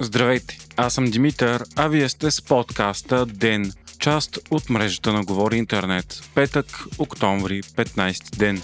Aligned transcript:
Здравейте, 0.00 0.58
аз 0.76 0.94
съм 0.94 1.04
Димитър, 1.04 1.64
а 1.76 1.88
вие 1.88 2.08
сте 2.08 2.30
с 2.30 2.42
подкаста 2.42 3.26
ДЕН, 3.26 3.72
част 3.98 4.38
от 4.50 4.70
мрежата 4.70 5.12
на 5.12 5.24
Говори 5.24 5.56
Интернет. 5.56 6.22
Петък, 6.34 6.66
октомври, 6.98 7.62
15 7.62 8.36
ден. 8.36 8.62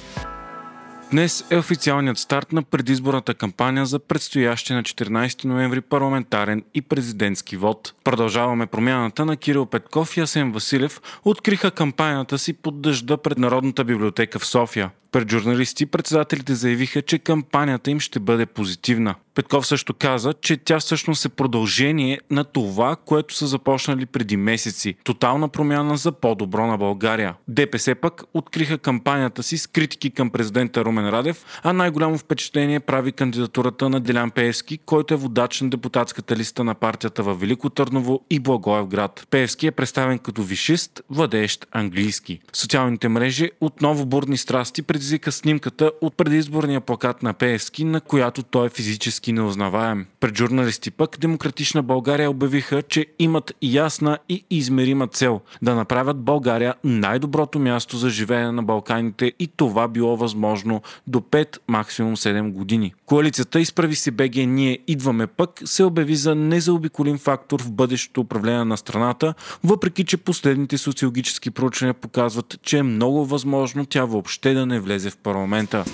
Днес 1.12 1.44
е 1.50 1.56
официалният 1.56 2.18
старт 2.18 2.52
на 2.52 2.62
предизборната 2.62 3.34
кампания 3.34 3.86
за 3.86 3.98
предстоящия 3.98 4.76
на 4.76 4.82
14 4.82 5.44
ноември 5.44 5.80
парламентарен 5.80 6.62
и 6.74 6.82
президентски 6.82 7.56
вод. 7.56 7.94
Продължаваме 8.04 8.66
промяната 8.66 9.24
на 9.24 9.36
Кирил 9.36 9.66
Петков 9.66 10.16
и 10.16 10.20
Асен 10.20 10.52
Василев 10.52 11.00
откриха 11.24 11.70
кампанията 11.70 12.38
си 12.38 12.52
под 12.52 12.80
дъжда 12.80 13.16
пред 13.16 13.38
Народната 13.38 13.84
библиотека 13.84 14.38
в 14.38 14.46
София. 14.46 14.90
Пред 15.12 15.30
журналисти 15.30 15.86
председателите 15.86 16.54
заявиха, 16.54 17.02
че 17.02 17.18
кампанията 17.18 17.90
им 17.90 18.00
ще 18.00 18.20
бъде 18.20 18.46
позитивна. 18.46 19.14
Петков 19.34 19.66
също 19.66 19.94
каза, 19.94 20.34
че 20.40 20.56
тя 20.56 20.80
всъщност 20.80 21.24
е 21.24 21.28
продължение 21.28 22.20
на 22.30 22.44
това, 22.44 22.96
което 22.96 23.34
са 23.34 23.46
започнали 23.46 24.06
преди 24.06 24.36
месеци. 24.36 24.94
Тотална 25.04 25.48
промяна 25.48 25.96
за 25.96 26.12
по-добро 26.12 26.66
на 26.66 26.78
България. 26.78 27.34
ДПС 27.48 27.94
пък 27.94 28.22
откриха 28.34 28.78
кампанията 28.78 29.42
си 29.42 29.58
с 29.58 29.66
критики 29.66 30.10
към 30.10 30.30
президента 30.30 30.84
Румен 30.84 31.08
Радев, 31.08 31.44
а 31.62 31.72
най-голямо 31.72 32.18
впечатление 32.18 32.80
прави 32.80 33.12
кандидатурата 33.12 33.88
на 33.88 34.00
Делян 34.00 34.30
Пеевски, 34.30 34.78
който 34.78 35.14
е 35.14 35.16
водач 35.16 35.60
на 35.60 35.70
депутатската 35.70 36.36
листа 36.36 36.64
на 36.64 36.74
партията 36.74 37.22
във 37.22 37.40
Велико 37.40 37.70
Търново 37.70 38.20
и 38.30 38.38
Благоевград. 38.38 39.26
Пеевски 39.30 39.66
е 39.66 39.70
представен 39.70 40.18
като 40.18 40.42
вишист, 40.42 41.02
владеещ 41.10 41.66
английски. 41.70 42.40
Социалните 42.52 43.08
мрежи 43.08 43.50
отново 43.60 44.06
бурни 44.06 44.36
страсти 44.36 44.82
предизвика 44.82 45.32
снимката 45.32 45.92
от 46.00 46.16
предизборния 46.16 46.80
плакат 46.80 47.22
на 47.22 47.32
Пеевски, 47.32 47.84
на 47.84 48.00
която 48.00 48.42
той 48.42 48.66
е 48.66 48.70
физически 48.70 49.21
неузнаваем. 49.30 50.06
Пред 50.20 50.38
журналисти 50.38 50.90
пък 50.90 51.16
Демократична 51.20 51.82
България 51.82 52.30
обявиха, 52.30 52.82
че 52.82 53.06
имат 53.18 53.52
ясна 53.62 54.18
и 54.28 54.44
измерима 54.50 55.06
цел 55.06 55.40
да 55.62 55.74
направят 55.74 56.16
България 56.16 56.74
най-доброто 56.84 57.58
място 57.58 57.96
за 57.96 58.10
живеене 58.10 58.52
на 58.52 58.62
Балканите 58.62 59.32
и 59.38 59.46
това 59.56 59.88
било 59.88 60.16
възможно 60.16 60.82
до 61.06 61.20
5, 61.20 61.58
максимум 61.68 62.16
7 62.16 62.52
години. 62.52 62.94
Коалицията 63.06 63.60
Изправи 63.60 63.94
се 63.94 64.10
БГ 64.10 64.34
Ние 64.36 64.78
идваме 64.86 65.26
пък 65.26 65.62
се 65.64 65.84
обяви 65.84 66.16
за 66.16 66.34
незаобиколим 66.34 67.18
фактор 67.18 67.62
в 67.62 67.72
бъдещото 67.72 68.20
управление 68.20 68.64
на 68.64 68.76
страната, 68.76 69.34
въпреки 69.64 70.04
че 70.04 70.16
последните 70.16 70.78
социологически 70.78 71.50
проучвания 71.50 71.94
показват, 71.94 72.58
че 72.62 72.78
е 72.78 72.82
много 72.82 73.26
възможно 73.26 73.86
тя 73.86 74.04
въобще 74.04 74.54
да 74.54 74.66
не 74.66 74.80
влезе 74.80 75.10
в 75.10 75.16
парламента. 75.16 75.84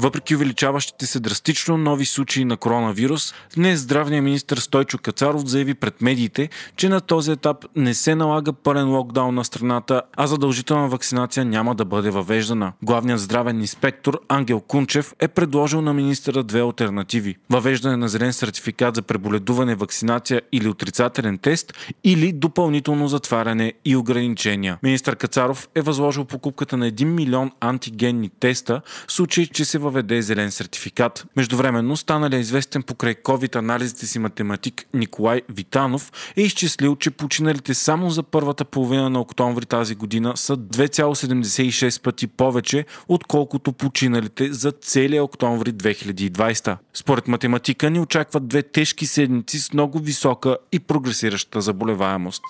Въпреки 0.00 0.36
увеличаващите 0.36 1.06
се 1.06 1.20
драстично 1.20 1.76
нови 1.76 2.04
случаи 2.04 2.44
на 2.44 2.56
коронавирус, 2.56 3.34
днес 3.56 3.80
здравният 3.80 4.24
министр 4.24 4.60
Стойчо 4.60 4.98
Кацаров 4.98 5.46
заяви 5.46 5.74
пред 5.74 6.02
медиите, 6.02 6.48
че 6.76 6.88
на 6.88 7.00
този 7.00 7.32
етап 7.32 7.64
не 7.76 7.94
се 7.94 8.14
налага 8.14 8.52
пълен 8.52 8.88
локдаун 8.88 9.34
на 9.34 9.44
страната, 9.44 10.02
а 10.16 10.26
задължителна 10.26 10.88
вакцинация 10.88 11.44
няма 11.44 11.74
да 11.74 11.84
бъде 11.84 12.10
въвеждана. 12.10 12.72
Главният 12.82 13.20
здравен 13.20 13.60
инспектор 13.60 14.20
Ангел 14.28 14.60
Кунчев 14.60 15.14
е 15.20 15.28
предложил 15.28 15.80
на 15.80 15.94
министъра 15.94 16.42
две 16.42 16.60
альтернативи. 16.60 17.36
Въвеждане 17.50 17.96
на 17.96 18.08
зелен 18.08 18.32
сертификат 18.32 18.94
за 18.94 19.02
преболедуване, 19.02 19.74
вакцинация 19.74 20.42
или 20.52 20.68
отрицателен 20.68 21.38
тест 21.38 21.72
или 22.04 22.32
допълнително 22.32 23.08
затваряне 23.08 23.72
и 23.84 23.96
ограничения. 23.96 24.78
Министър 24.82 25.16
Кацаров 25.16 25.68
е 25.74 25.82
възложил 25.82 26.24
покупката 26.24 26.76
на 26.76 26.90
1 26.90 27.04
милион 27.04 27.50
антигенни 27.60 28.30
теста 28.40 28.80
в 29.08 29.12
случай, 29.12 29.46
че 29.46 29.64
се 29.64 29.87
въведе 29.88 30.22
зелен 30.22 30.50
сертификат. 30.50 31.26
Междувременно 31.36 31.96
станалия 31.96 32.40
известен 32.40 32.82
покрай 32.82 33.14
COVID 33.14 33.56
анализите 33.56 34.06
си 34.06 34.18
математик 34.18 34.86
Николай 34.94 35.42
Витанов 35.48 36.12
е 36.36 36.42
изчислил, 36.42 36.96
че 36.96 37.10
починалите 37.10 37.74
само 37.74 38.10
за 38.10 38.22
първата 38.22 38.64
половина 38.64 39.10
на 39.10 39.20
октомври 39.20 39.66
тази 39.66 39.94
година 39.94 40.36
са 40.36 40.56
2,76 40.56 42.02
пъти 42.02 42.26
повече, 42.26 42.84
отколкото 43.08 43.72
починалите 43.72 44.52
за 44.52 44.72
целия 44.72 45.24
октомври 45.24 45.72
2020. 45.72 46.76
Според 46.94 47.28
математика 47.28 47.90
ни 47.90 48.00
очакват 48.00 48.48
две 48.48 48.62
тежки 48.62 49.06
седмици 49.06 49.58
с 49.58 49.72
много 49.72 49.98
висока 49.98 50.56
и 50.72 50.80
прогресираща 50.80 51.60
заболеваемост. 51.60 52.42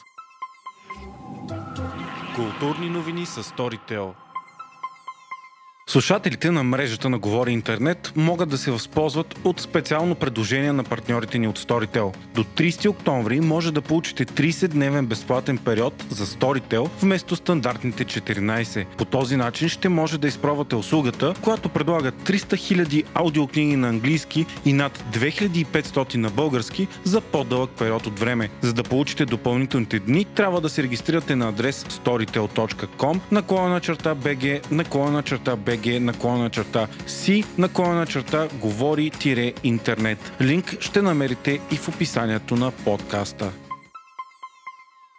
Културни 2.36 2.90
новини 2.90 3.26
с 3.26 3.42
Storytel 3.42 4.27
Слушателите 5.90 6.50
на 6.50 6.62
мрежата 6.62 7.08
на 7.08 7.18
Говори 7.18 7.52
Интернет 7.52 8.12
могат 8.16 8.48
да 8.48 8.58
се 8.58 8.70
възползват 8.70 9.38
от 9.44 9.60
специално 9.60 10.14
предложение 10.14 10.72
на 10.72 10.84
партньорите 10.84 11.38
ни 11.38 11.48
от 11.48 11.58
Storytel. 11.58 12.14
До 12.34 12.44
30 12.44 12.88
октомври 12.88 13.40
може 13.40 13.72
да 13.72 13.82
получите 13.82 14.26
30-дневен 14.26 15.06
безплатен 15.06 15.58
период 15.58 16.04
за 16.10 16.26
Storytel 16.26 16.88
вместо 17.02 17.36
стандартните 17.36 18.04
14. 18.04 18.86
По 18.98 19.04
този 19.04 19.36
начин 19.36 19.68
ще 19.68 19.88
може 19.88 20.18
да 20.18 20.28
изпробвате 20.28 20.76
услугата, 20.76 21.34
която 21.42 21.68
предлага 21.68 22.12
300 22.12 22.36
000 22.84 23.04
аудиокниги 23.14 23.76
на 23.76 23.88
английски 23.88 24.46
и 24.64 24.72
над 24.72 25.04
2500 25.12 26.14
на 26.14 26.30
български 26.30 26.88
за 27.04 27.20
по-дълъг 27.20 27.70
период 27.70 28.06
от 28.06 28.18
време. 28.18 28.48
За 28.62 28.72
да 28.72 28.82
получите 28.82 29.24
допълнителните 29.24 29.98
дни, 29.98 30.24
трябва 30.24 30.60
да 30.60 30.68
се 30.68 30.82
регистрирате 30.82 31.36
на 31.36 31.48
адрес 31.48 31.84
storytel.com 31.84 33.20
наклона 33.32 33.80
черта 33.80 34.14
BG 34.14 34.72
наклона 34.72 35.22
черта 35.22 35.56
BG 35.56 35.77
BG 35.78 35.98
наклона 35.98 36.50
черта 36.50 36.86
си 37.06 37.44
наклона 37.58 38.06
черта 38.06 38.48
говори-интернет. 38.60 40.32
Линк 40.40 40.76
ще 40.80 41.02
намерите 41.02 41.60
и 41.72 41.76
в 41.76 41.88
описанието 41.88 42.56
на 42.56 42.70
подкаста. 42.70 43.52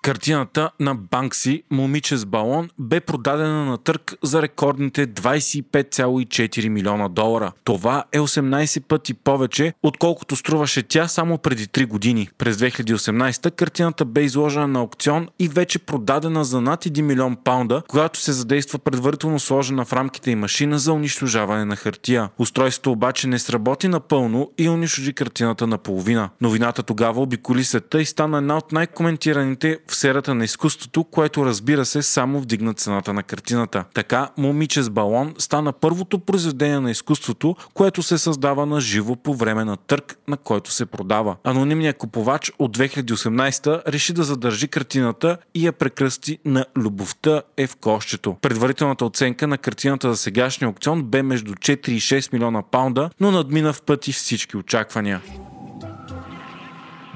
Картината 0.10 0.70
на 0.80 0.96
Банкси 0.96 1.64
«Момиче 1.72 2.18
с 2.18 2.26
балон» 2.26 2.70
бе 2.80 3.00
продадена 3.00 3.66
на 3.66 3.78
търк 3.78 4.16
за 4.24 4.42
рекордните 4.42 5.08
25,4 5.08 6.70
милиона 6.70 7.08
долара. 7.08 7.52
Това 7.64 8.04
е 8.12 8.20
18 8.20 8.84
пъти 8.84 9.14
повече, 9.14 9.74
отколкото 9.84 10.36
струваше 10.36 10.84
тя 10.84 11.08
само 11.08 11.38
преди 11.38 11.68
3 11.68 11.86
години. 11.86 12.30
През 12.38 12.58
2018 12.58 13.56
картината 13.56 14.06
бе 14.06 14.24
изложена 14.24 14.68
на 14.68 14.80
аукцион 14.80 15.28
и 15.40 15.48
вече 15.48 15.80
продадена 15.80 16.46
за 16.46 16.62
над 16.62 16.86
1 16.86 17.02
милион 17.02 17.38
паунда, 17.44 17.82
когато 17.88 18.20
се 18.20 18.32
задейства 18.32 18.80
предварително 18.80 19.40
сложена 19.40 19.86
в 19.86 19.94
рамките 19.94 20.32
и 20.32 20.36
машина 20.36 20.80
за 20.80 20.94
унищожаване 20.94 21.66
на 21.66 21.76
хартия. 21.76 22.30
Устройството 22.38 22.92
обаче 22.92 23.28
не 23.28 23.40
сработи 23.40 23.88
напълно 23.88 24.52
и 24.58 24.70
унищожи 24.70 25.14
картината 25.14 25.68
наполовина. 25.68 26.30
Новината 26.42 26.84
тогава 26.84 27.22
обиколи 27.22 27.64
света 27.64 28.02
и 28.02 28.06
стана 28.06 28.38
една 28.38 28.58
от 28.58 28.72
най-коментираните 28.72 29.80
в 29.88 29.99
сферата 30.00 30.36
на 30.36 30.46
изкуството, 30.46 31.04
което 31.04 31.46
разбира 31.46 31.86
се 31.86 32.02
само 32.02 32.40
вдигна 32.40 32.74
цената 32.74 33.14
на 33.14 33.24
картината. 33.24 33.86
Така, 33.94 34.30
Момиче 34.38 34.84
с 34.84 34.90
балон 34.90 35.34
стана 35.38 35.74
първото 35.74 36.20
произведение 36.20 36.80
на 36.80 36.92
изкуството, 36.92 37.56
което 37.74 38.04
се 38.04 38.18
създава 38.18 38.66
на 38.66 38.82
живо 38.82 39.16
по 39.16 39.36
време 39.36 39.66
на 39.66 39.78
търг, 39.78 40.18
на 40.28 40.38
който 40.38 40.72
се 40.72 40.86
продава. 40.86 41.36
Анонимният 41.44 41.98
купувач 41.98 42.52
от 42.60 42.78
2018 42.78 43.88
реши 43.88 44.14
да 44.14 44.24
задържи 44.24 44.68
картината 44.68 45.38
и 45.56 45.66
я 45.66 45.72
прекръсти 45.72 46.40
на 46.46 46.66
Любовта 46.78 47.42
е 47.58 47.68
в 47.68 47.76
кощето. 47.76 48.38
Предварителната 48.42 49.06
оценка 49.06 49.48
на 49.48 49.58
картината 49.58 50.10
за 50.10 50.18
сегашния 50.18 50.68
аукцион 50.68 51.04
бе 51.04 51.24
между 51.24 51.54
4 51.54 51.90
и 51.90 52.00
6 52.00 52.34
милиона 52.34 52.62
паунда, 52.62 53.10
но 53.20 53.32
надмина 53.32 53.74
в 53.74 53.82
пъти 53.82 54.12
всички 54.12 54.58
очаквания. 54.58 55.22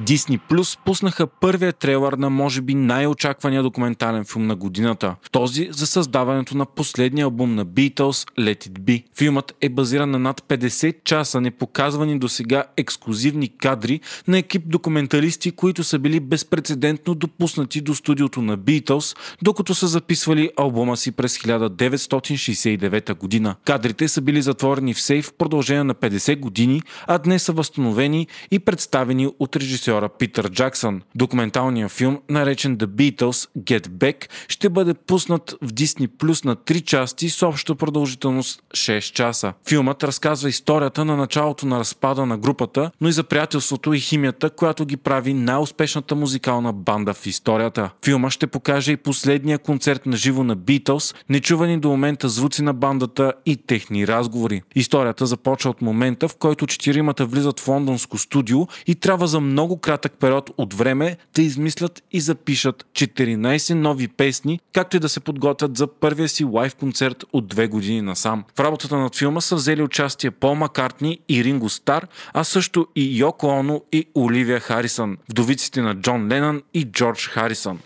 Disney 0.02 0.40
Plus 0.50 0.80
пуснаха 0.86 1.28
първия 1.28 1.74
трейлър 1.74 2.14
на 2.14 2.30
може 2.30 2.62
би 2.62 2.76
най-очаквания 2.76 3.64
документален 3.64 4.26
филм 4.26 4.48
на 4.48 4.56
годината. 4.56 5.16
Този 5.32 5.70
за 5.72 5.88
създаването 5.88 6.58
на 6.58 6.66
последния 6.66 7.24
албум 7.24 7.56
на 7.56 7.66
Beatles 7.66 8.30
Let 8.40 8.68
It 8.70 8.80
Be. 8.80 9.04
Филмът 9.18 9.56
е 9.62 9.70
базиран 9.70 10.12
на 10.12 10.20
над 10.20 10.42
50 10.42 11.04
часа 11.04 11.42
непоказвани 11.42 12.20
до 12.20 12.30
сега 12.30 12.64
ексклюзивни 12.78 13.58
кадри 13.58 14.00
на 14.28 14.38
екип 14.38 14.64
документалисти, 14.66 15.52
които 15.52 15.84
са 15.84 16.00
били 16.00 16.20
безпредседентно 16.20 17.16
допуснати 17.16 17.82
до 17.82 17.96
студиото 17.96 18.42
на 18.42 18.58
Beatles, 18.58 19.18
докато 19.42 19.76
са 19.76 19.88
записвали 19.88 20.52
албума 20.58 20.98
си 20.98 21.12
през 21.12 21.38
1969 21.38 23.16
година. 23.18 23.56
Кадрите 23.66 24.08
са 24.08 24.22
били 24.22 24.42
затворени 24.42 24.94
в 24.94 25.02
сейф 25.02 25.26
в 25.26 25.34
продължение 25.34 25.84
на 25.84 25.96
50 25.96 26.40
години, 26.40 26.82
а 27.08 27.18
днес 27.18 27.44
са 27.44 27.52
възстановени 27.54 28.28
и 28.52 28.60
представени 28.60 29.30
от 29.40 29.56
режисьор 29.56 29.93
режисьора 29.94 30.10
Питър 30.10 30.50
Джаксън. 30.50 31.02
Документалният 31.16 31.92
филм, 31.92 32.20
наречен 32.30 32.78
The 32.78 32.86
Beatles 32.86 33.50
Get 33.58 33.88
Back, 33.88 34.30
ще 34.48 34.70
бъде 34.70 34.94
пуснат 34.94 35.56
в 35.62 35.74
Disney 35.74 36.08
Plus 36.08 36.46
на 36.46 36.56
3 36.56 36.84
части 36.84 37.30
с 37.30 37.48
обща 37.48 37.76
продължителност 37.76 38.64
6 38.74 39.14
часа. 39.14 39.54
Филмът 39.70 40.04
разказва 40.04 40.50
историята 40.50 41.06
на 41.06 41.18
началото 41.18 41.66
на 41.66 41.80
разпада 41.80 42.26
на 42.26 42.38
групата, 42.38 42.92
но 43.02 43.10
и 43.10 43.12
за 43.12 43.24
приятелството 43.24 43.94
и 43.94 44.00
химията, 44.00 44.50
която 44.50 44.86
ги 44.86 44.98
прави 44.98 45.34
най-успешната 45.34 46.16
музикална 46.16 46.74
банда 46.74 47.14
в 47.14 47.26
историята. 47.26 47.90
Филма 48.06 48.30
ще 48.30 48.48
покаже 48.48 48.92
и 48.92 48.98
последния 48.98 49.60
концерт 49.60 50.06
на 50.06 50.18
живо 50.18 50.44
на 50.44 50.58
Beatles, 50.58 51.16
нечувани 51.30 51.80
до 51.80 51.90
момента 51.90 52.30
звуци 52.30 52.64
на 52.64 52.74
бандата 52.74 53.34
и 53.46 53.58
техни 53.58 54.08
разговори. 54.08 54.62
Историята 54.76 55.26
започва 55.26 55.70
от 55.70 55.82
момента, 55.82 56.28
в 56.28 56.36
който 56.36 56.68
четиримата 56.68 57.26
влизат 57.26 57.60
в 57.60 57.68
лондонско 57.68 58.18
студио 58.18 58.68
и 58.88 58.96
трябва 58.96 59.28
за 59.28 59.40
много 59.74 59.82
кратък 59.82 60.14
период 60.20 60.50
от 60.58 60.74
време 60.74 61.18
да 61.36 61.42
измислят 61.42 62.04
и 62.12 62.20
запишат 62.20 62.86
14 62.94 63.74
нови 63.74 64.08
песни, 64.08 64.60
както 64.74 64.98
и 64.98 65.00
да 65.00 65.10
се 65.10 65.20
подготвят 65.20 65.78
за 65.78 65.88
първия 65.88 66.30
си 66.30 66.44
лайв 66.44 66.76
концерт 66.76 67.24
от 67.34 67.48
две 67.48 67.68
години 67.68 68.02
насам. 68.02 68.44
В 68.56 68.60
работата 68.60 68.98
над 68.98 69.16
филма 69.16 69.42
са 69.42 69.56
взели 69.56 69.82
участие 69.82 70.32
Пол 70.32 70.56
Маккартни 70.56 71.20
и 71.30 71.44
Ринго 71.44 71.70
Стар, 71.70 72.08
а 72.34 72.44
също 72.44 72.88
и 72.96 73.18
Йоко 73.18 73.48
Оно 73.48 73.82
и 73.92 74.06
Оливия 74.16 74.60
Харисън, 74.60 75.18
вдовиците 75.30 75.82
на 75.82 75.96
Джон 75.96 76.28
Ленън 76.28 76.62
и 76.74 76.86
Джордж 76.86 77.28
Харисън. 77.28 77.80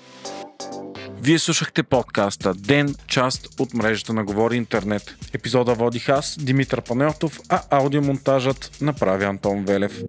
Вие 1.21 1.39
слушахте 1.39 1.83
подкаста 1.83 2.53
Ден, 2.53 2.95
част 3.07 3.59
от 3.59 3.73
мрежата 3.73 4.13
на 4.13 4.23
Говори 4.23 4.55
Интернет. 4.55 5.15
Епизода 5.33 5.73
водих 5.73 6.09
аз, 6.09 6.37
Димитър 6.39 6.81
Панелтов, 6.81 7.39
а 7.49 7.61
аудиомонтажът 7.69 8.71
направи 8.81 9.25
Антон 9.25 9.65
Велев. 9.65 10.01